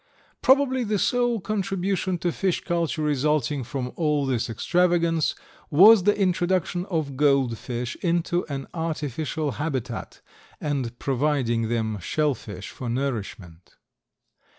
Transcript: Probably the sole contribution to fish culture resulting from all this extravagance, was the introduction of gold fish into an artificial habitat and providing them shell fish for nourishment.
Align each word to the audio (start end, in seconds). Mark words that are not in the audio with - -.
Probably 0.41 0.83
the 0.83 0.97
sole 0.97 1.39
contribution 1.39 2.17
to 2.17 2.31
fish 2.31 2.63
culture 2.63 3.03
resulting 3.03 3.63
from 3.63 3.91
all 3.95 4.25
this 4.25 4.49
extravagance, 4.49 5.35
was 5.69 6.05
the 6.05 6.19
introduction 6.19 6.87
of 6.87 7.15
gold 7.15 7.55
fish 7.55 7.95
into 7.97 8.43
an 8.47 8.65
artificial 8.73 9.51
habitat 9.61 10.21
and 10.59 10.97
providing 10.97 11.67
them 11.69 11.99
shell 11.99 12.33
fish 12.33 12.69
for 12.71 12.89
nourishment. 12.89 13.75